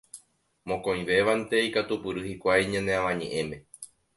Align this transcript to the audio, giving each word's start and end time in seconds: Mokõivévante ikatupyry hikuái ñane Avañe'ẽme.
Mokõivévante 0.69 1.61
ikatupyry 1.67 2.25
hikuái 2.31 2.63
ñane 2.73 2.93
Avañe'ẽme. 2.99 3.57